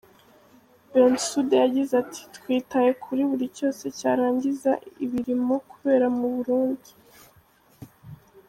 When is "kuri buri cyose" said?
3.03-3.83